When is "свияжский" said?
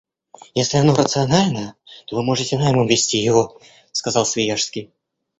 4.25-4.89